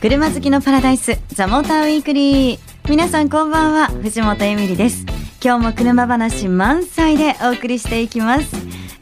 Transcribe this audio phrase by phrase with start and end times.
[0.00, 2.58] 車好きのパラダイスザモーターウィークリー。
[2.88, 5.04] 皆さんこんばんは藤本エミリです。
[5.44, 8.50] 今日も車話満載でお送りしていきます。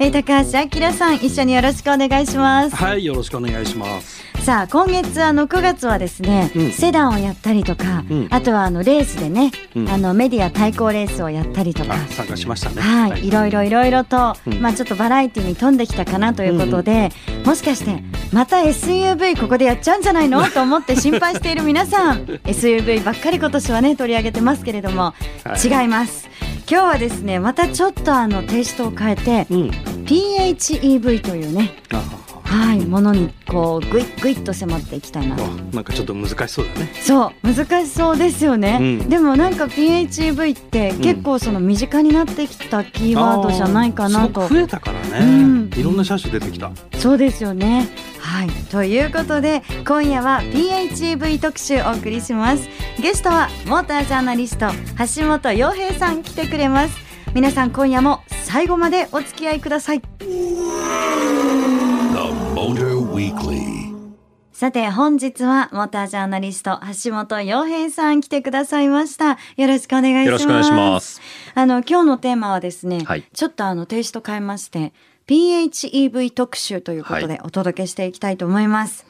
[0.00, 2.74] え高橋明さん一緒によろしくお願いします。
[2.74, 4.17] はい、よろしくお願いします。
[4.48, 6.72] さあ今月あの9月はですね、うん。
[6.72, 8.28] セダンをやったりとか、うん。
[8.30, 9.90] あとはあのレースでね、うん。
[9.90, 11.92] あのメディア対抗レースをやったりとか。
[11.92, 12.80] あ、参加しましたね。
[12.80, 13.30] はい、い。
[13.30, 14.62] ろいろいろいろと、うん。
[14.62, 17.10] まあちょっとバラエティに富んできたかなということで、
[17.44, 20.42] もしかしてまた SUV ここでやっちゃうんじゃないの？
[20.48, 22.24] と思って心配している皆さん。
[22.24, 25.12] SUV ばっかり今年はね取り上げてますけれども、
[25.44, 25.82] はい。
[25.82, 26.26] 違います。
[26.70, 29.70] 今日はですねまたちょっとあのテイストを変えてうん。
[30.06, 32.00] PHEV というねあ
[32.48, 35.36] はいものにこうグイッグイッと迫っていきたいな。
[35.36, 36.90] なんかちょっと難しそうだね。
[37.02, 39.08] そう難しそうですよね、うん。
[39.10, 44.48] でもなんか PHEV って結構その身近になってきたキーワードじゃないかなと。
[44.48, 45.70] すごく増えたからね、うん。
[45.76, 46.70] いろんな車種出てきた。
[46.96, 47.86] そうですよね。
[48.18, 48.48] はい。
[48.70, 52.66] ということで今夜は PHEV 特集お送りします。
[52.98, 54.68] ゲストはモータージャーナリスト
[55.16, 57.08] 橋本洋平さん来てくれます。
[57.34, 60.00] 皆さん今夜も最後までお付き合いください
[64.58, 69.38] さて本日はモータージャーナリスト橋本洋平さん来てくださいました。
[69.56, 70.26] よろしくお願いします。
[70.26, 71.20] よろしくお願いします。
[71.54, 73.22] あの今日のテーマはですね、はい。
[73.32, 74.92] ちょっとあのテイスト変えまして
[75.28, 79.06] PHEV 特集ということでお届けしていきたいと思います、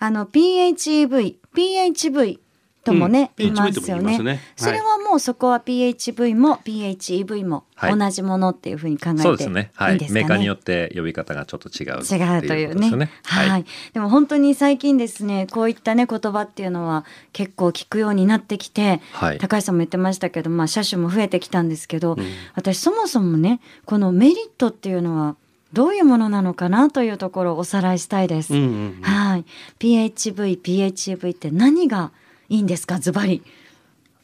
[0.00, 2.38] あの PHEV PHV
[2.82, 4.18] ともね、うん言いますよね。
[4.18, 4.40] ねはい。
[4.56, 7.98] それはもうそこは PHV も PHEV もはい。
[7.98, 9.70] 同じものっていうふうに考えていいでですすね。
[9.74, 9.98] はい。
[9.98, 13.10] かね、メーカーによって呼び方がちょっと違う違うというねことですよね。
[13.24, 13.64] はい、
[13.94, 19.38] でも本当に最近ですねこういったね言葉っていうのは結構聞くようになってきて、はい。
[19.38, 22.24] 高橋さんも言ってましたけど、まあ、車種も増えてきたんですけど、うん。
[22.54, 25.36] 私そもそもねこのメリットっていうのは
[25.72, 28.52] どういうものなのかなというところをおさらいしたいです。
[28.52, 28.68] うんうんう
[29.00, 29.02] ん。
[29.02, 29.44] はい、
[29.78, 32.12] PHV、PHEV って何が
[32.50, 32.98] いいんですか？
[32.98, 33.42] ズバリ。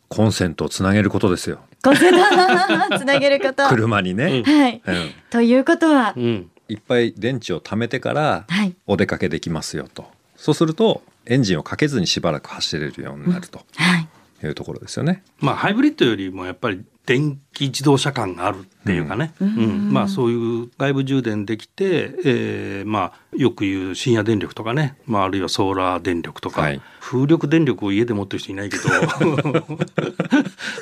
[0.08, 1.60] コンセントをつなげることですよ。
[1.82, 2.18] コンセント？
[2.98, 3.66] つなげること。
[3.68, 4.42] 車にね。
[4.44, 4.82] はい。
[4.84, 5.10] うん。
[5.30, 6.50] ということは、うん。
[6.68, 8.74] いっぱい電池を貯めてからはい。
[8.86, 10.10] お出かけできますよと。
[10.36, 14.08] そうするとエンジンをかけずにしばらく走れるようになるとはい。
[14.44, 15.22] いうところですよね。
[15.40, 19.48] まあハイブリッドよりもやっぱり電気自動車感があるっていうかね、うん。
[19.48, 19.92] うん。
[19.92, 26.80] まあそういう外部充電できて、えーまあよく言う深夜電力とかね、まあ、あるいはソーラー電力とか、はい。
[27.00, 28.84] 風力電力を家で持ってる人いないけど。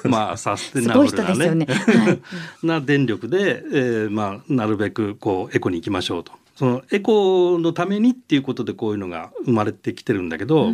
[0.09, 1.55] まあサステナブルなね。
[1.55, 1.67] ね。
[1.69, 2.21] はい。
[2.67, 6.33] な電力で、えーまあ、なるべくこうエコに行きましょうと。
[6.57, 10.73] そのエコのためにっていうことでこういうのが生まれてきてるんだけど、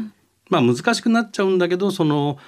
[0.48, 2.38] まあ難しくなっちゃうんだけどその、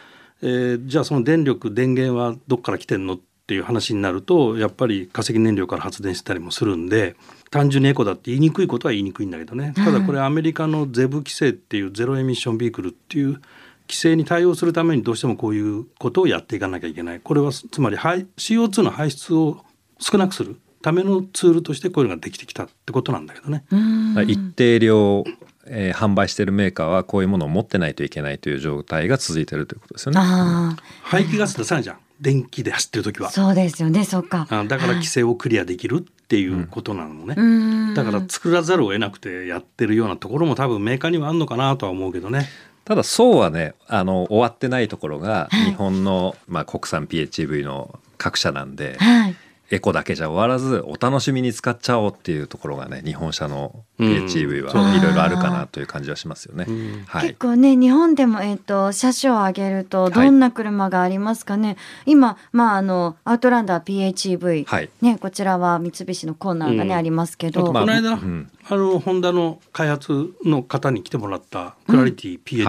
[0.42, 7.16] えーじゃあその電力電源はどっから来てんのっていう話になるとやっぱり化石燃料から発電してたりもするんで
[7.50, 9.72] 単純にエコだって言いにくいことは言いにくいんだけどね。
[9.76, 13.41] ただこれアメリカのゼブ規制っていうゼロエミッションビークルっていう
[13.88, 17.20] 規制に対応するためにどうしてもこういうことをやっていかなきゃいけない。
[17.20, 19.64] これはつまり排 CO2 の排出を
[19.98, 23.64] 少なくするためのツールとしてこういうのができてきたってことなんだけどね。
[23.70, 24.25] うん。
[24.28, 25.25] 一定量、
[25.67, 30.21] えー販売しているメーカーはこういうものを持ってないといけないという状態が続いているということですよね。
[30.21, 33.31] あ排気ガス出さないじゃん電気で走ってる時あ、は。
[33.31, 34.05] そうですよね。
[34.05, 34.47] そっか。
[34.49, 37.34] あだから規制をクリアできるっていうことなのね。
[37.37, 42.49] うんだから作らざるを得なくてやってるようなところも多分メーカーにはあるのかなとは思うけどね。
[42.84, 49.37] ただそうはねあの終わってないところがはい日本の、まあ、国産 PHEV の各社なんで、はい。
[49.71, 54.09] エコだけじゃ終わらずお楽しみに使っちゃおうっていうところがね日本車のうん。
[54.27, 56.67] PHEV はいろいろあるかなという感じはしますよね。
[56.69, 57.05] うん。
[57.06, 64.91] はい結、構ね日本でも、えー、と車種を挙げるとどんな車がありますかね、今、まあ、あのアウトランダー PHEV、はい。
[65.00, 66.99] ね、こちらは三菱のコーナーが、ねうん。
[66.99, 68.50] ありますけど、まあこの間、うん。
[68.69, 72.65] あのホンダの開発の方に来てもらったクラリティ PHEV、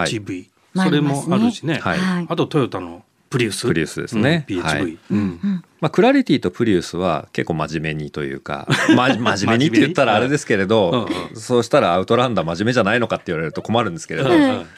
[0.75, 0.87] はい。
[0.87, 1.97] それもあるしね、はい。
[1.97, 2.27] はい。
[2.29, 3.67] あとトヨタのプリウス。
[3.67, 4.45] プリウスですね。
[4.49, 4.97] うん PHEV、はい。
[5.11, 14.29] うんまあ、クラリティとプリウスは結構真面目にというか、 ま、真面目にって言ったらあれですけれどうんそうしたらアウトランダー真面目じゃないのかって言われると困るんですけれど、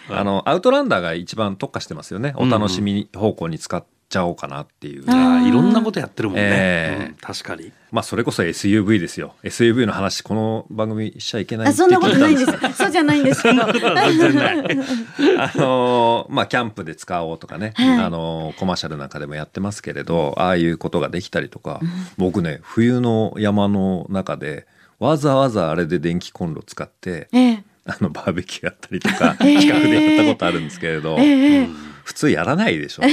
[0.09, 2.33] あのアウトランダーが一番特化してますよね。
[2.37, 5.47] お楽しみ方向に使っちゃおうかなっていう、いやー。
[5.49, 7.05] いろんなことやってるもんね、ええ。
[7.07, 7.71] うん確かに。
[7.91, 9.35] まあそれこそ SUV ですよ。
[9.43, 11.67] SUV の話この番組しちゃいけない。
[11.67, 12.51] ってあそんなことないんです。
[12.75, 13.41] そうじゃないんです。
[13.43, 14.57] け ど全然ない。
[15.39, 17.99] あのーまあキャンプで使おうとかね、はい。
[17.99, 21.79] あのーコマーシャルなんかでもやってますけれどああいうことができたりとか、
[22.17, 24.67] 僕ね冬の山の中で
[24.99, 27.63] わざわざあれで電気コンロ使ってええ。
[27.87, 31.67] あのバーベキューやったりとかえー企画でやったことあるんですけれど、ええ。
[32.03, 33.03] 普通やらないでしょ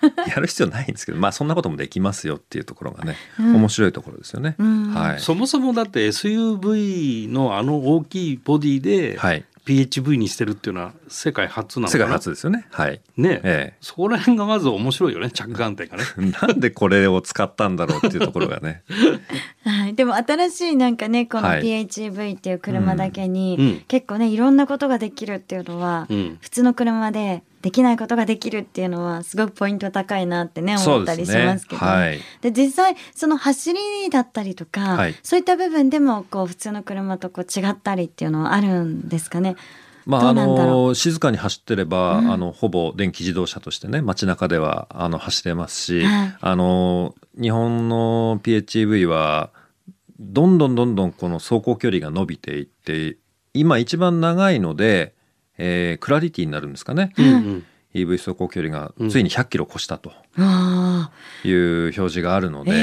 [0.28, 3.56] やる必要ないんですけどまあそんなこともできますよっていうところがね、うん。
[3.56, 4.56] 面白いところですよね。
[4.58, 4.94] うん。
[4.94, 9.44] はい、そもそもだって SUV のあの大きいボディではい。
[9.70, 12.66] PHV にしてるっていうのは世界初なのか世な界初ですよね。
[12.70, 13.00] はい。
[13.16, 16.04] ね、えそこら辺がまず面白いよね着眼点がね。
[16.18, 18.82] え なんでこれを使ったんだろうっていうところがね。
[19.64, 21.62] はい、でも新しいなんかねこのはい。
[21.62, 23.66] PHEV っていう車だけに、うん。
[23.66, 23.80] うん。
[23.86, 26.38] 結構ねいろんなことができるっていうのは、うん。
[26.40, 32.18] 普通の車でできないことができるっていうのはすごくポイント高いなってね思ったりしますけど、はい。
[32.40, 33.78] で実際その走り
[34.10, 35.14] だったりとか、はい。
[35.22, 39.56] そういった部分でもこう普通の車とこう違ったりっていうのはあるんですかね？
[40.06, 42.32] まあ、あの静かに走ってれば、うん。
[42.32, 46.36] あのほぼ電気自動車としてね街中ではあの走れますし、はい。
[46.40, 49.50] あの日本の PHEV は
[50.18, 53.18] どんどんどんどんこの走行距離が伸びていって
[53.52, 55.14] 今一番長いので、
[55.62, 57.66] えークラリティになるんですかね、うんうん。
[57.94, 61.10] EV 走行距離がついに100キロ越したとあ
[61.44, 62.74] いう表示があるのあ、で、え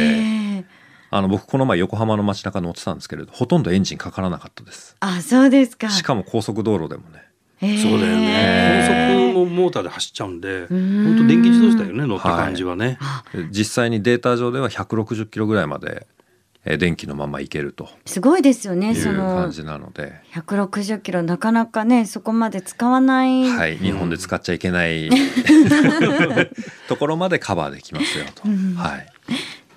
[0.60, 0.66] え。
[1.10, 4.96] あの僕この前横浜の街中乗ってたんですけれどほとんどエンジンかからなかったです。
[5.00, 5.90] あそうですか。
[5.90, 7.24] しかも高速道路でもね。
[7.62, 7.78] ええ。
[7.82, 8.86] そうだよね。
[9.24, 13.00] 高速のモーターで走っちゃうんで、本当電気自動車だよね乗った感じはね。
[13.50, 16.06] 実際にデータ上では160キロぐらいまで
[16.70, 17.90] えー電気のままいけると。
[18.06, 25.10] すごいですよねいそうの感じなので、160キロなかなかねそこまで使わない、はい、日本で使っちゃいけない
[26.88, 28.44] ところまでカバーできますよと、
[28.80, 29.08] はい、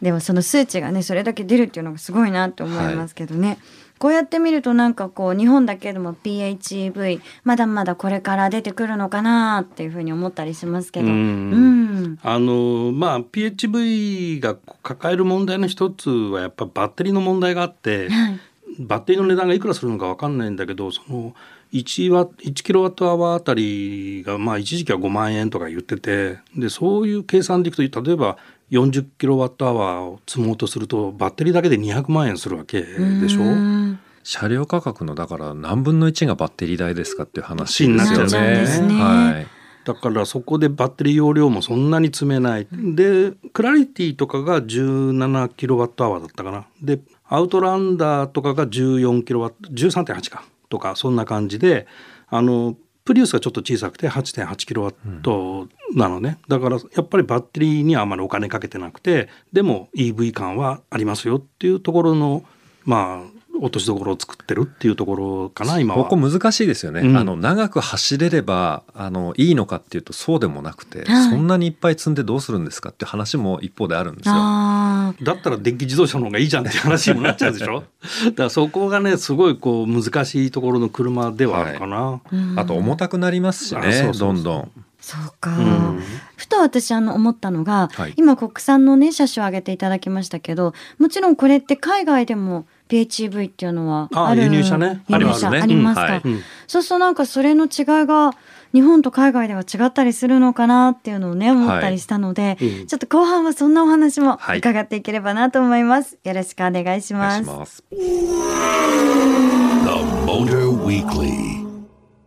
[0.03, 3.59] でもその数値がねそれだけ出るっていうのがすごいなって思いますけどね、
[4.01, 11.07] こうやって見るとなんかこう日本だけでも PHEV まだまだこれから出てくるのかなっていうふうに思ったりしますけど。
[11.07, 12.05] ううん。
[12.15, 18.41] んあのまあ PHV が抱える問題の一つはやっぱバッテリーの問題があって、はい。
[18.79, 21.35] バッテリーの値段がいくらするのかわかんないんだけどその
[21.75, 28.39] 1ワ1キロワットアワーあたりがまあ一時期は5万円とか言っててでそういう計算でいくと例えば
[28.71, 33.43] 40キロワットアワーを積もうとするとバッテリーだけで200万円するわけでしょ？
[33.43, 39.47] うん車両価格のだから何分の1がバッテリー代ですかっていう話になっちゃうですよねですねはい
[39.83, 42.69] だからそこでバッテリー容量もそんなに積めない。
[42.71, 46.67] で、クラリティとかが17キロワットアワーだったかな。
[46.83, 51.87] で、アウトランダーとかが14キロワット、13.8かとか、そんな感じで、
[52.29, 56.39] あの、プリウスがちょっと小さくて8.8キロワットなのね。
[56.49, 62.45] だからやっぱりバッテリーにはあまりお金かけてなくて、でも EV 感はありますよっていうところの、
[62.85, 66.05] まあ、落としどころを作ってるっていうところかな、今は。
[66.05, 67.17] ここ難しいですよね、うん。
[67.17, 71.31] あの長く走れればあのいいのかっていうとそうでもなくて、はい。
[71.31, 74.35] そんなにいっぱい積んでどうするんですかって話も一方であるんですよ。
[74.37, 77.85] あだったら電気自動車の方がいいじゃんって話にもなっちゃうでしょ？
[78.27, 82.21] だからそこがねすごいこう難しいところの車ではあるかな。
[82.33, 82.59] ーうん。
[82.59, 84.35] あと重たくなりますしねあそうそうそう。
[84.35, 84.71] どんどん。
[85.01, 86.03] そうか、うん。
[86.37, 88.13] ふと私あの思ったのが、はい。
[88.17, 95.03] 今国産のね車種を挙げていただきましたけどもちろんこれって海外でも PHEV っていうのはあある輸入車ね。
[95.09, 95.17] 輸入車。
[95.17, 95.61] ありますね。
[95.63, 96.23] ありますか、
[96.67, 98.33] そうするとなんかそれの違いが
[98.73, 102.87] 日本と海外では違ったりするのかなっていうのをね思ったりしたので、うん。
[102.87, 104.59] ちょっと後半はそんなお話もはい。
[104.59, 107.83] 伺っていければなと思います、よろしくお願いしおます.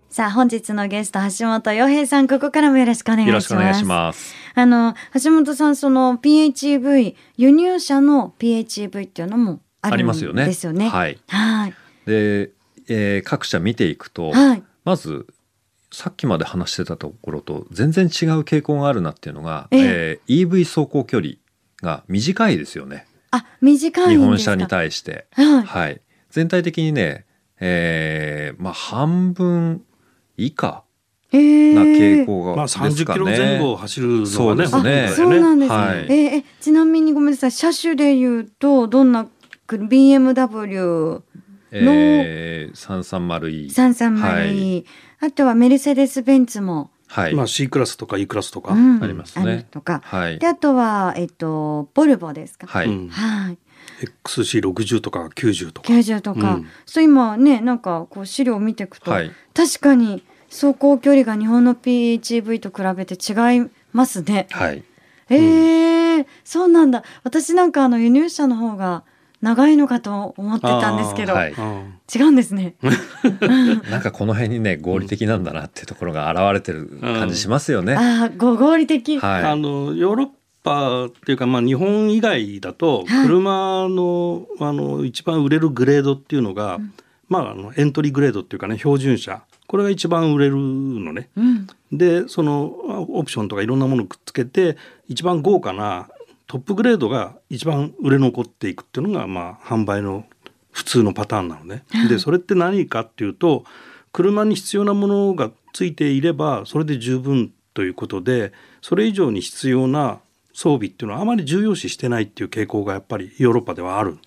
[0.09, 3.49] さあ本日のゲスト橋本洋平さんここからもよろしくお願いしよます。
[3.53, 4.35] ろしくお願いします。
[4.53, 9.59] あの橋本さんその PHEV 輸入車の PHEV っていうのも
[9.91, 10.45] ありますよね。
[10.45, 10.89] ですよね。
[10.89, 11.19] はい。
[11.27, 11.73] はい
[12.05, 12.51] で、
[12.89, 15.25] えー各社見ていくと、はいまず
[15.91, 21.33] さっきまで話してたところと全然違う傾向があるなっていうのが、えええー EV 走行距離
[21.81, 23.05] が短いですよね。
[23.31, 24.09] あ短いんですか？
[24.09, 25.27] 日本車に対して。
[25.33, 26.01] はいはい。
[26.29, 27.25] 全体的にね、
[27.59, 29.83] えーまあ半分
[30.37, 30.83] 以下
[31.31, 32.89] えーな傾向がまあですかね。
[32.93, 35.77] 30キロ前後走るのがねそうですねあそうなんですね。
[35.77, 39.27] はいえーえちなみにごめんなさい車種で言うとどんな
[39.77, 41.21] く BMW
[41.75, 43.65] えー、330E。
[43.67, 44.85] 330、はい
[45.19, 47.33] あとはメルセデス・ベンツも、はい。
[47.35, 48.73] まあ C クラスとか E クラスとか。
[48.73, 50.47] うんありますねあるとか、はいで。
[50.47, 52.67] あとはえっとボルボですか？
[52.67, 52.87] はい。
[52.87, 53.57] うんはい。
[54.25, 55.87] XC60 とか90とか。
[55.93, 63.33] 90とか、うんそう今ねなんかこう資料を見ていくと、はい確かに走行距離が日本の PHEV と比べて違
[63.65, 64.47] いますね。
[64.51, 64.83] はい。
[65.29, 69.03] えーそうなんだ私なんかあの輸入車の方が
[69.43, 72.75] 長いのかと思ってたんですけど、はいうん違うんですね。
[73.89, 77.95] なんかこの辺にね合理的なんだなっていうところが現れてる感じしますよね。
[77.95, 79.17] ああご合理的。
[79.19, 79.43] はい。
[79.43, 80.27] あのヨーロッ
[80.63, 86.79] パっていうか、まあ、日本以外だとはい車の,、あの一番売れるグレードっていうのが、
[87.29, 91.29] まあ、あのエントリーグレードっていうかね標準車これが一番売れるのね。
[91.35, 91.67] うん。
[91.91, 96.09] でそのあオプションとかいろんなものをくっつけて一番豪華な
[96.47, 100.25] トップグレードが一番売れ残っていくっていうのが、まあ、販売の
[100.71, 101.85] 普通のパターンなのね。
[102.09, 103.63] でそれって何かっていうと
[104.11, 110.19] 車に必要なものがついていればそれで十分ということでそれ以上に必要な
[110.53, 114.17] 装備っていうのはあまり重要視してないっていう傾向がやっぱりヨーロッパではある。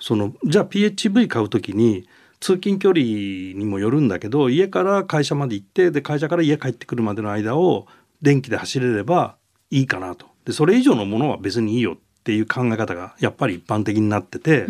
[0.00, 2.08] そのじゃあ PHV 買うときに
[2.40, 7.86] 通勤距離にもよるんだけど家から会社まで行ってで会社から家帰ってくるまでの間を
[8.20, 9.36] 電気で走れれば
[9.70, 14.66] いいかなとでそれ以上のものは別にいいよっていう考え方がやっぱり一般的になってて、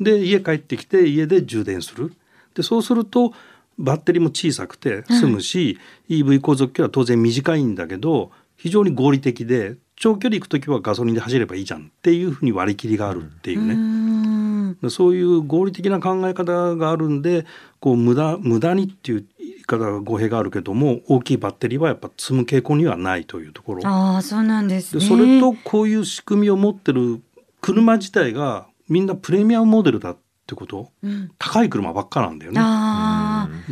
[0.00, 2.14] で家帰ってきて家で充電する。
[2.54, 3.32] でそうすると
[3.78, 5.78] バッテリーも小さくて済むし、
[6.08, 13.74] EV 航続距離は当然短いんだけど非常に合理的で長距離行く時はガソリンで走ればいいじゃんっていうふうに割り切りがあるっていうね。
[13.74, 17.46] うんそういう合理的な考え方があるんで
[17.78, 23.86] こう無駄無駄にっていう言い方が語弊があるけども大きいバッテリーはやっぱ積む傾向にはないというところ。
[23.86, 25.00] ああそうなんですね。
[25.02, 27.22] でそれとこういう仕組みを持ってる
[27.60, 30.16] 車自体がみんなプレミアムモデルだっ
[30.48, 32.58] てことうん、高い車ばっかなんだよね。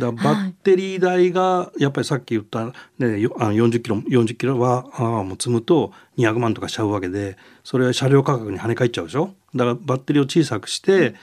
[0.07, 9.33] あだバッテリー代がやっぱりさっき言った、ね、よあの40キロ40キロはあーもう積むと200万とかしちゃうわけでそれは車両価格に跳ね返っちゃうでしょ？
[9.55, 11.15] だからバッテリーを小さくして、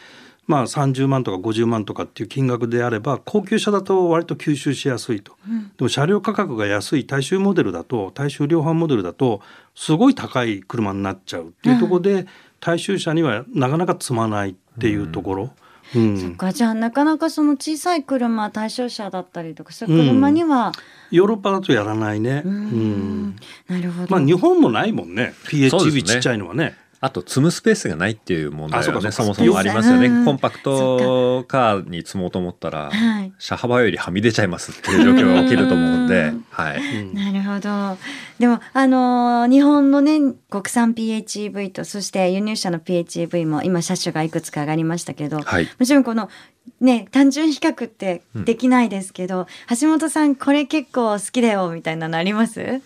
[0.47, 5.33] まあ、30万とか50万とかっていう金額であれば高級車だと割と吸収しやすいと。
[5.79, 9.41] でも車両価格が安い大衆モデルだと大衆量販モデルだと
[9.75, 12.27] すごい高い車になっちゃうっていうところで、
[12.61, 15.43] 大衆車にはなかなか積まないっていうところ。
[15.45, 15.51] うん
[15.91, 20.73] あ、そっかじゃあなかなかその小さい車対象車だったりとかそういう車には、
[21.11, 22.43] ヨーロッパだとやらないね。
[22.45, 23.37] ううんん、
[23.69, 24.11] なるほど。
[24.11, 25.35] まあ日本もないもんね。
[25.45, 26.77] PHEV ねちっちゃいのはね。
[27.01, 30.25] あと積むスペースがないっていう問題あそうかはねそもそもありますよね、うん。
[30.25, 33.33] コンパクトカーに積もうと思ったら、はい。
[33.39, 36.45] 車幅よりはみ出ちゃいますっていう状況が起きると思うんで、うん。
[36.51, 37.15] はい、うん。
[37.15, 37.99] なるほど。
[38.39, 40.19] でもあのー日本のね
[40.51, 45.69] 国産 PHEV とそして輸入車の PHEV も今車種がいくつか上がりましたけど、はい。
[45.79, 46.29] もちろんこの
[46.81, 49.47] ね単純比較ってできないですけど、
[49.81, 52.83] 橋本さんこれ結構好きだよみたいなのあります？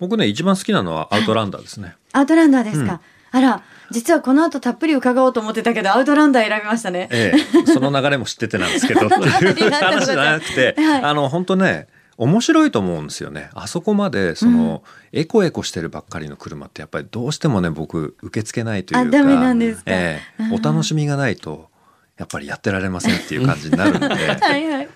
[0.00, 1.94] 僕ね一番好きなのはアウトランダーですね。
[2.12, 3.00] アウトランダーですか？
[3.34, 7.08] あら実はこの後たっぷり伺おうと思ってたけどアウトランダー選びましたね。
[7.10, 9.06] ええ、その流れも知っててなんですけど。
[9.06, 11.02] っていう話じゃなくて、はい。
[11.02, 13.50] あの本当ね面白いと思うんですよね。
[13.54, 19.18] あそこまでその、エコエコしてるばっかりの車ってやっぱりどうしてもね僕受け付けないというか。
[19.18, 19.82] あダメなんですか。
[19.86, 20.54] ええうん。
[20.54, 21.68] お楽しみがないと
[22.16, 24.06] やっぱりやってられませんっていう感じになるんで。
[24.08, 24.14] は
[24.56, 24.88] いはい。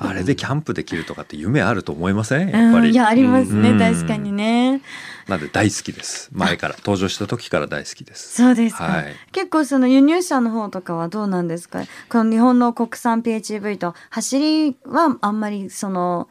[0.00, 2.48] あれでキャンプできるとかって夢あると思いません？
[2.48, 2.88] やっぱり。
[2.88, 3.78] うんいやありますね、うん。
[3.78, 4.80] 確かにね。
[5.28, 6.30] なんで大好きです。
[6.32, 8.34] 前から登場した時から大好きです。
[8.34, 9.14] そうですか、はい。
[9.32, 11.84] 結構その輸入車の方とかはどうなんですか？
[12.08, 16.28] この日本の国産 PHEV と走りはあんまりその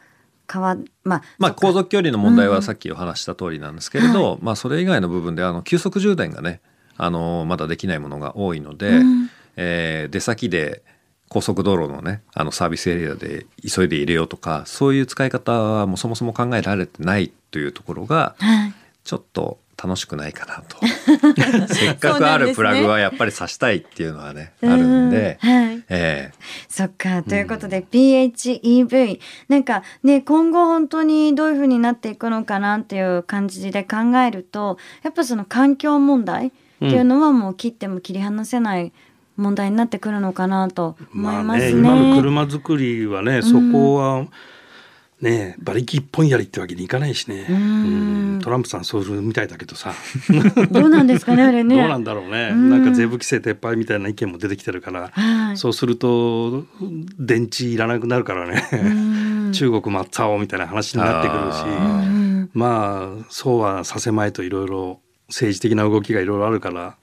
[0.52, 6.60] 変わまあまあ、航続距離の問題うんはさっきお話した通りなんですけれど、まあ、それ以外の部分であの急速充電がね
[6.96, 9.30] あのまだできないものが多いので、うん。
[9.56, 10.82] えー出先で
[11.28, 20.76] 高速道路のねあのサービスエリアで急いで入れようとかそういう使い方はもうそもそも考えられてないというところがはいちょっと楽しくないかなと。
[21.74, 25.84] せっかくあるプラグはやっぱり挿したいっていうのはねあるんで、うんはい。
[25.88, 26.30] え
[26.68, 27.22] そっか。
[27.22, 29.18] ということで PHEV
[29.48, 38.92] なんかね今後本当にどういう風になっていくのかなっていう感じで考えるとやっぱその環境問題っていうのはもう切っても切り離せない
[39.36, 41.72] 問題になってくるのかなと思まあいますね。
[41.72, 44.26] ね今の車作りはねそこは
[45.22, 47.46] ね馬力一本やりってわけにいかないしね。
[48.42, 49.94] トランプさんそうするみたいだけどさ。
[50.70, 51.76] どうなんですかねあれね。
[51.80, 52.50] どうなんだろうね。
[52.52, 55.10] うんなんか税務規制撤廃みたいな意見も出てきてるから。
[55.12, 56.64] はいそうすると
[57.18, 58.68] 電池いらなくなるからね。
[58.72, 58.76] う
[59.48, 62.48] ん 中国真っ青みたいな話になってくるし。
[62.54, 66.96] まあそうはさせまいといろいろ政治的な動きがいろいろあるから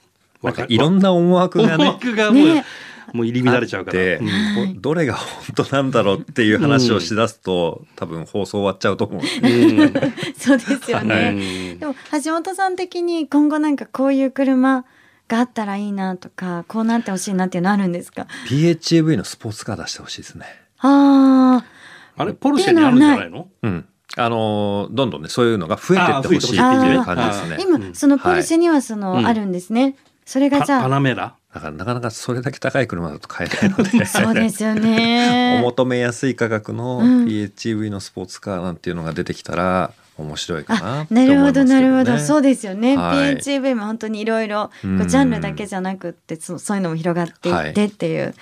[0.43, 2.65] ーなんかいろんな思惑が思ね惑がもう,、ね
[3.13, 3.97] もう入り乱れちゃうから。
[3.97, 9.21] で、うんどれが本当なんだろうっていう話をしだすと、多分放送終わっちゃうと思う。
[9.21, 9.23] う
[9.85, 9.93] ん
[10.37, 11.31] そうですようね。
[11.31, 14.85] んでも橋本さん的に今後なんかこういう車
[15.27, 20.45] があったらいいなとかこうなってほしいなっていうのあるんですか？PHEV のスポーツカー出してほしいですね。
[20.79, 21.63] あ
[22.17, 22.33] あれ？
[22.33, 23.47] ポルシェにあるんじゃないの？
[23.61, 23.85] うん。
[24.17, 27.61] あのーどんどんねそういうのが増えてってほしいっていう感じですねあ。
[27.61, 29.95] 今、うんそのポルシェにはその、はいあるんですね。
[30.25, 31.35] それがパパじゃあ、ナメラ？
[31.53, 34.05] だからなかなかそれだけ高い車だと買えないので。
[34.05, 35.61] そうですよおね。
[35.63, 37.25] 求めやすい価格のうん。
[37.25, 41.63] PHEV のスポーツカーなんていうのが出てきたら面白いかなあって思ないるほど。
[41.63, 42.19] なるほど。
[42.19, 43.37] そうですよね、はい。
[43.37, 48.35] PHEV も本当にいろいろジャンルだけじゃなくってそそういうのも広がっていってっていう、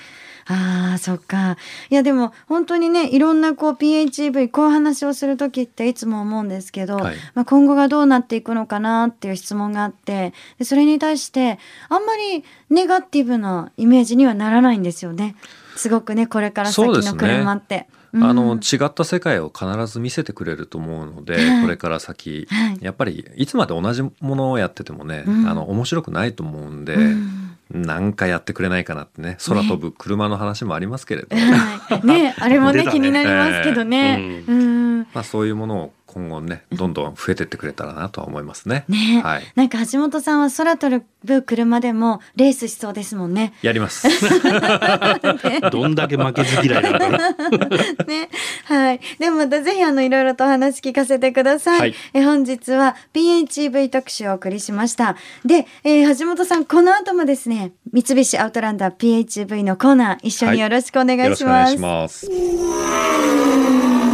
[0.49, 1.57] ああそっか。
[1.89, 7.15] いやでも本当にねいろんなこう PHEV こう話をする時っていつも思うんですけど、はい。
[7.33, 15.35] まあ、今後がどうなっていくのかなっていう質問があってでそれに対してあんまりネガティブなイメージにはならないんですよね。
[15.75, 17.87] すごくねこれから先の車って。
[18.13, 18.23] うん。
[18.23, 21.61] あの違った世界を必ず見せてくれると思うので、はい。
[21.63, 22.77] これから先、はい。
[22.79, 25.47] やっぱりいつまで同じものをやっててもね、うん。
[25.49, 29.37] あの面白くないと思うんで、うんなんかやってくれないかなってね。
[29.45, 32.91] 空飛ぶ車の話もありますけれど、 はい、ねあれもねね。
[32.91, 34.43] 気になりますけどね。
[34.47, 34.51] え。
[34.51, 34.99] うん。
[35.13, 38.85] まあ、そういうものを今後ねどんどん増えてってくれたらなとは思いますね。
[38.87, 43.53] ね、はい、なんか橋本さんは空飛ぶ車でもレースしそうですもんね。
[43.61, 44.07] やります。
[45.71, 47.29] どんだけ負けず嫌いなのかな。
[48.07, 48.29] ね、
[48.65, 49.01] はい。
[49.19, 51.79] でもまたぜひあのいろいろとお話聞かせてください。
[51.79, 55.15] はいえ本日は PHEV 特集をお送りしました。
[55.45, 62.25] で、えー橋本さんこの後もですね、三菱アウトランダー PHEV のコーナー一緒によろしくお願いしよろしくお願ます。
[62.25, 62.87] いします。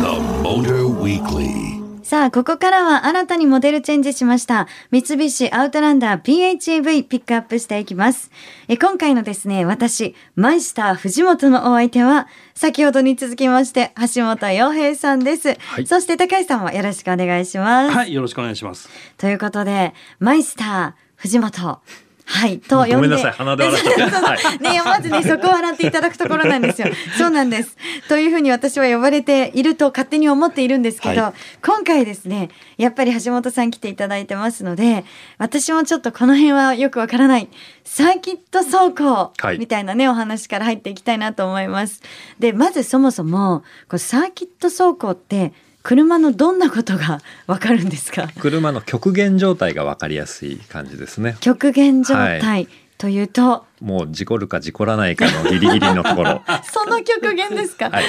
[0.03, 0.09] The
[0.43, 1.72] Motor Weekly.
[2.13, 4.67] さあ、ここからは新たにモデルチェンジしました。
[4.91, 8.29] 三菱アウトランダー PHEV ピックアップしていきます。
[8.67, 15.57] え今回のですね、私、マイスター藤本のお相手は、先ほどに続きまして、橋本洋平さんです。
[15.57, 17.95] はいそして高橋さんもよろしくお願いします。
[17.95, 18.89] はい、よろしくお願いします。
[19.17, 21.81] ということで、マイスター藤本。
[22.25, 22.95] はい、と呼んで。
[22.95, 26.87] ごめんなさい鼻で笑っちゃっね、 まずね、そこを笑っていただくところなんですよ。
[27.17, 27.77] そうなんです。
[28.07, 35.03] というふうに私は呼ばれていると勝手に思っているんですけど、は今回ですね、やっぱり橋本さん来ていただいてますので、
[35.37, 37.49] 私もちょっとこの辺はよくわからない、
[37.83, 42.01] サーキット走行はいみたいなね、お話から入っていきたいなと思います。
[42.39, 45.53] で、まずそもそも、こうサーキット走行って、
[45.83, 48.29] 車のどんなことが わかるんですか？
[48.39, 51.35] 車の極限状態が分かりやすい感じですね。
[51.41, 56.41] 極限状態、はというと、もう事故るか事故らないかのギリギリのところ。
[56.71, 58.05] その極限ですか、はい。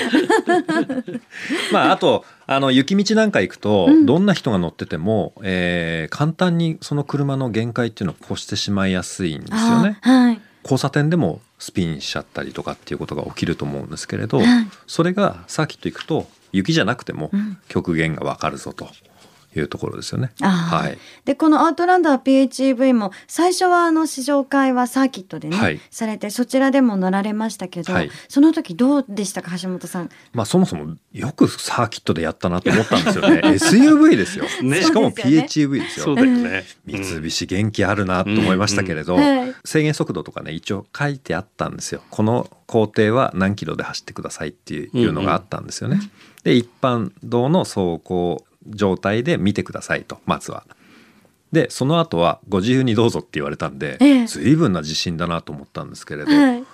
[1.73, 9.99] まああとあの雪道なんか行くと、うんどんな人が乗ってても、えー簡単にその車の限界っていうのを越してしまいやすいんですよね。
[10.03, 10.41] あはい。
[10.63, 18.89] 交差点でもスピンしちゃったりとかっていうことが起きると思うんですけれど、はいそれがサーキット行くと雪じゃなくてもうん極限がわかるぞと
[19.57, 20.33] いうところですよね。
[20.41, 20.99] はい。
[21.25, 30.11] でこのアウトランダー PHEV も最初はあの試乗会はサーキットでね、はいされてそちらでも乗られましたけど、はいその時どうでしたか橋本さん？
[30.33, 33.41] まあそもそもよくサーキットでやったなと思ったんですよね。
[33.55, 34.45] SUV ですよ。
[34.63, 35.29] ねしかもそうです
[35.61, 36.05] よね PHEV ですよ。
[36.07, 36.65] そうだよね。
[36.85, 46.01] 三菱元気あるなと思いましたけれど、うんうんはい制限速度とかね一応書いてあったんですよこの工程は何キロで走ってくださいっていうのがあったんですよね。
[46.45, 50.65] で一般道の走行状態で見てくださいとまずは。
[51.53, 54.27] でその後はご自由にどうぞって言われたんで、ええ。
[54.27, 56.65] 随分な自信だなと思ったんですけれど、はい。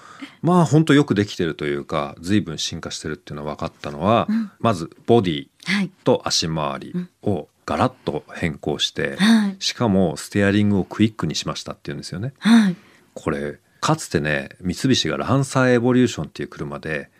[0.43, 4.51] まあ本当よくできてるというか随分進化してるっていうのは分かったのは、うん。
[4.59, 5.91] まずボディはい。
[6.05, 9.57] と足回りをガラッと変更して、はい。
[9.59, 12.33] しかもステアリングをクイックにしましたっていうんですよね。
[12.39, 12.77] はい。
[13.15, 17.11] これかつてね三菱がランサーエボリューションっていう車で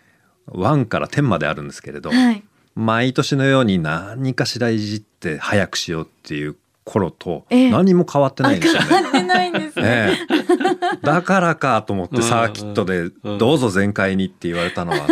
[0.53, 2.43] 1から10まであるんですけれど、はい。
[2.75, 7.71] 毎年のように何かしらいじって早くしようっていう頃とええ。
[7.71, 8.87] 何も変わってないんですよね。
[8.87, 9.83] 変わってないんですね。
[9.85, 10.97] ええ。
[11.01, 15.07] だからかと思ってうんサーキットでうんどうぞ全開にって言われたのは、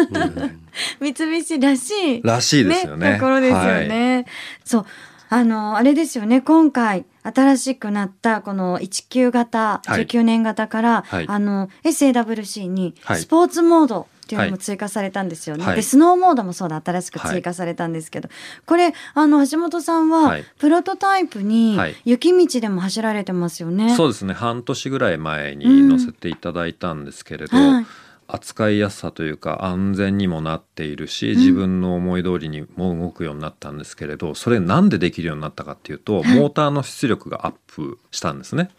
[1.00, 3.16] 三菱らしいらしいですよね。
[3.16, 4.26] ところですよね。
[4.64, 4.86] そう。
[5.32, 6.42] あのあれですよね。
[6.42, 10.06] 今回新しくなったこの19型、はい。
[10.08, 11.26] 19年型から、はい。
[11.28, 13.22] あの SAWC にはい。
[13.22, 15.66] スポーツモードっていうのも追加されたんですよね。
[15.66, 15.76] はい。
[15.78, 18.30] でスノーモードもそうだ新しく追加されたんですけど、
[18.68, 20.46] これあの橋本さんは、はい。
[20.60, 21.96] プロトタイプにはい。
[22.06, 23.96] 雪道でも走られてますよね。
[23.96, 24.34] そうですね。
[24.36, 27.86] 半年ぐらい前に乗せていただいたんですけれど、はい
[28.32, 31.36] 扱いやすさというか安全にもなっているしん。
[31.36, 36.36] 自分の思い通りにも動くようになったんですけれどそれなんでできるようになったかっていうとはい。
[36.36, 38.70] モーターの出力がアップしたんですね。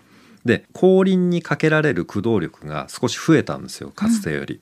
[0.44, 4.60] で後輪にかけられる駆動力が少し増えたんですよかつてより。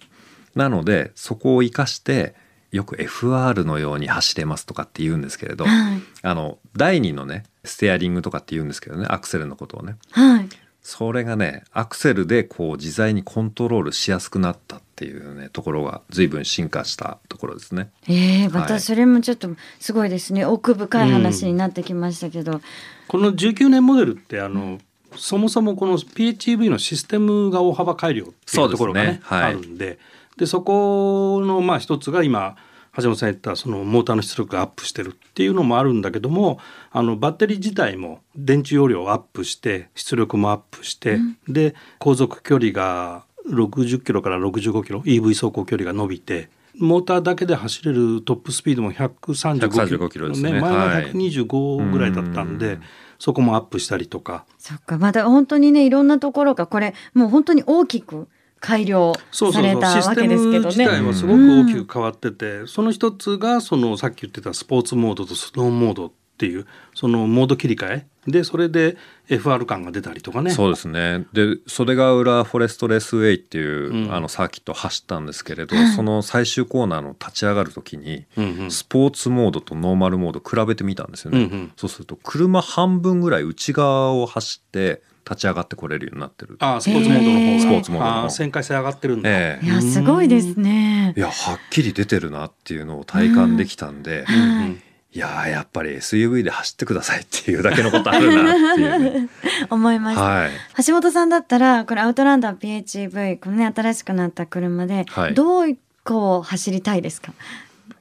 [0.59, 2.35] なのでそこを生かして
[2.73, 6.01] よく FR のように走れますとかって言うんですけれどはい。
[6.23, 9.97] あの第二のねステアリングとかって言うんですけどねアクセルのことをね。
[10.11, 10.49] はい。
[10.83, 17.91] それがねアクセルでこう自在にコントロールしやすくなったっていうねところが随分進化したところですね。
[18.09, 18.69] えー、まはい。
[18.69, 20.45] たそれもちょっとすごいですね。
[20.45, 22.61] 奥深い話になってきましたけど、
[23.07, 24.79] この19年モデルってあの、
[25.17, 29.21] そもそもこの PHEV のシステムが大幅改良っていううところがね。
[29.23, 29.43] はい。
[29.45, 29.99] あるんで
[30.39, 32.57] でそこのまあ一つが今
[32.97, 36.59] 橋本さん言ったそのモーターの出力がアップしてるっていうのもあるんだけども
[36.91, 46.49] あのバッテリー自体も電池容量をアップして出力もアップして、で航続距離が60キロから65キロ EV 走行距離が伸びて
[46.79, 50.53] モーターだけで走れるトップスピードも135キロ135キロですね。
[50.53, 51.13] 前ははい。
[51.13, 52.83] 125ぐらいだったんで、うん。
[53.19, 54.45] そこもアップしたりとか。
[54.59, 54.97] そっか。
[54.97, 58.29] また本当にねいろんなところがこれもう本当に大きく
[58.61, 61.07] 改良そうそうそうされたわシステムけですけど自体ね。
[61.07, 68.97] はすごく大きく変わってて、その一つがそのさっき言ってたスポーツモードとスノーモードっていうそのモード切り替えでそれで
[69.29, 70.51] FR 感が出たりとかね。
[70.51, 71.27] そうですね。
[71.33, 74.15] で袖ヶ浦フォレストレースウェイっていう、うん。
[74.15, 75.89] あのサーキットを走ったんですけれど、はい。
[75.89, 78.71] その最終コーナーの立ち上がる時に、うんうん。
[78.71, 81.73] スポーツモードとノーマルモード比べてみたんですよね、うんうん。
[81.77, 87.61] そうすると車半分ぐらい内側を走って立ち上がってこれるようになってるああスポーツモードの方が。
[87.61, 89.67] スポーツモードの方旋回性上がってるんだ、ええ。
[89.67, 91.15] いやすごいですね。
[91.17, 91.21] い。
[91.21, 94.25] やはっきり出てるなっていうのを体感できたんで、うん。
[94.25, 94.69] はい。
[94.69, 94.83] うん
[95.15, 99.29] いやーやっぱり SUV で走ってくださいっていうだけのことあるなっていうね。
[99.71, 100.23] 思いました。
[100.23, 100.51] はい。
[100.87, 105.35] 橋本さんだったらこれアウトランダー PHEV このね新しくなった車で、はい。
[105.35, 107.33] どうこう走りたいですか？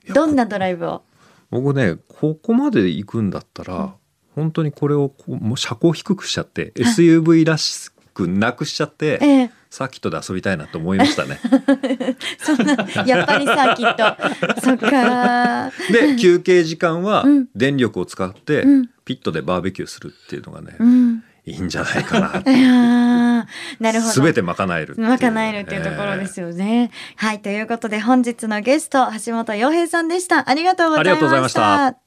[0.06, 1.02] やどんなドライブを？
[1.50, 3.94] 僕ねここまで行くんだったら、
[4.36, 11.40] 本当にこれをこうもう車高低くしちゃって SUV らしくなくしちゃって、ええサーキットで遊びたいなと思いましたね。
[12.40, 12.76] そんな
[13.06, 22.28] やっぱりサーキット そっかで休憩時間はうん電力を使ってうんピットでバーベキューするっていうのがね、うんいいんじゃないかな。
[22.52, 23.46] いやー
[23.80, 26.92] なるほどすべて賄える賄えるっていうところですよね。
[27.16, 30.50] はいということで本日のゲスト橋本洋平さんでした。
[30.50, 32.07] ありがとうございました。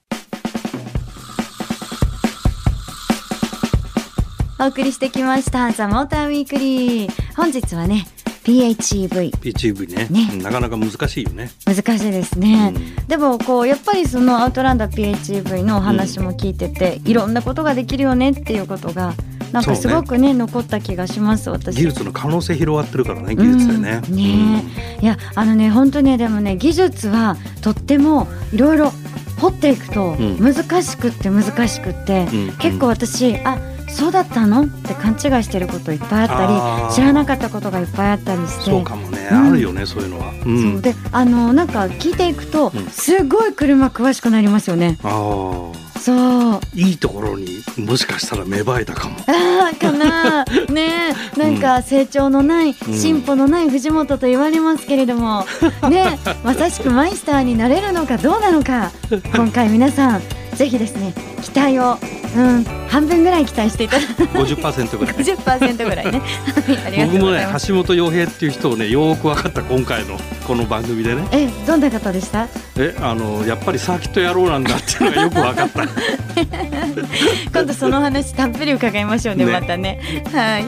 [4.62, 7.35] お送りしてきましたザモーターウィークリー。
[7.35, 8.07] 本日はね
[8.44, 10.07] PHEV PHEV ね。
[10.11, 10.37] ね。
[10.42, 11.51] なかなか難しいよね。
[11.64, 13.07] 難しいですね、うん。
[13.07, 19.14] でもこうやっぱりそのアウトランダー PHEV のお話も聞いてて、いろんなことができるよねっていうことが
[19.51, 21.77] なんかすごくね残った気がします私。
[21.77, 24.03] 技術の可能性広がってるからね技術でね。
[24.11, 24.14] うん。
[24.14, 24.64] ね。
[25.01, 28.92] いやあのね本当ねでもね技術はとってもいろいろ
[29.38, 30.38] 掘っていくとうん。
[30.38, 32.57] 難しくって難しくって、うんうん。
[32.59, 33.59] 結構私あ
[33.94, 34.62] そうだったの？
[34.62, 38.70] って勘違いしてることいっぱいあったり知らなかったことがいっぱいあったりして。
[38.70, 40.33] そうかもね、うんあるよねそういうのは。
[40.44, 40.72] うん。
[40.72, 40.83] そう。
[40.83, 42.87] であのなんか聞いていくと、うん。
[42.90, 44.98] すごい車詳しくなりますよね。
[45.03, 46.61] ああそう。
[46.74, 49.16] いいところにもしかしたら芽生えたかも。
[49.29, 50.44] あーかな。
[50.72, 51.38] ねえ。
[51.38, 55.44] なんか成長のない、進歩のない藤本と言われますけれども。
[55.90, 56.37] ねえ。
[56.42, 58.90] まさしくマイスターになれるのかどうなのか。
[59.35, 60.22] 今回皆さん
[60.55, 61.98] ぜひですね期待を、
[62.37, 63.99] うん、半分ぐらい期待していた。
[63.99, 65.14] だいて50%ぐらい。
[65.16, 66.23] 50%ぐらいね。
[67.12, 70.16] 僕もね橋本洋平っていう人をねよーく分かった今回の
[70.47, 71.23] この番組でね。
[71.33, 72.47] えどんな方でした？
[72.79, 75.83] えあのやっぱりサーキット野郎なんだっていうのがよく分かった。
[77.53, 79.53] 今度その話たっぷり伺いましょうねね。
[79.53, 80.01] またね。
[80.33, 80.64] はい、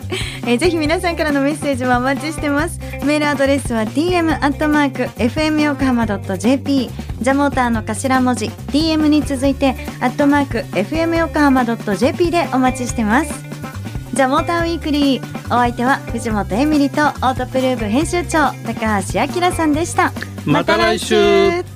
[0.46, 2.78] えーぜひ皆さんからのメッセージもお待ちしてます。
[3.04, 6.90] メールアドレスは tm アットマーク fm 横浜 .jp
[7.22, 13.32] ジャモーターの頭文字 tm に続いてアットマーク fm 横浜 .jp でお待ちしてます。
[14.12, 20.12] ジャモーターウィークリーお相手は藤本エミリとオートプルーブ編集長高橋明さんでした。
[20.44, 21.71] また来週